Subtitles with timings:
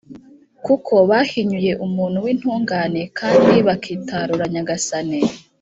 [0.65, 5.19] kuko bahinyuye umuntu w’intungane kandi bakitarura Nyagasani.